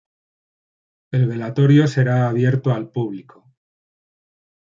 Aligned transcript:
El 1.11 1.27
velatorio 1.27 1.87
será 1.87 2.27
abierto 2.27 2.71
al 2.73 2.89
público. 2.91 3.47